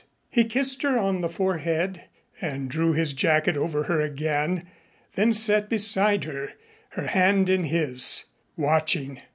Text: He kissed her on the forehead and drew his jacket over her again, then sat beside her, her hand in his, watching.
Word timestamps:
He 0.31 0.45
kissed 0.45 0.81
her 0.81 0.97
on 0.97 1.21
the 1.21 1.29
forehead 1.29 2.05
and 2.41 2.71
drew 2.71 2.93
his 2.93 3.13
jacket 3.13 3.55
over 3.55 3.83
her 3.83 4.01
again, 4.01 4.67
then 5.13 5.31
sat 5.31 5.69
beside 5.69 6.23
her, 6.23 6.53
her 6.93 7.05
hand 7.05 7.51
in 7.51 7.65
his, 7.65 8.25
watching. 8.57 9.21